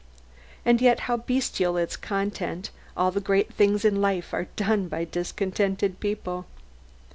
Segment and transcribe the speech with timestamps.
[0.65, 5.05] And yet how bestial is content all the great things in life are done by
[5.05, 6.47] discontented people.